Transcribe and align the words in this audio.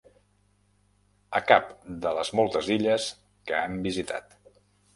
A 1.41 1.41
cap 1.51 1.67
de 2.07 2.15
les 2.21 2.33
moltes 2.41 2.73
illes 2.79 3.07
que 3.51 3.61
han 3.61 3.81
visitat. 3.87 4.39